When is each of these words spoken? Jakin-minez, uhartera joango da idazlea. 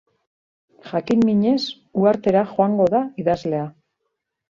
Jakin-minez, 0.91 1.61
uhartera 2.01 2.45
joango 2.57 2.91
da 2.97 3.07
idazlea. 3.25 3.73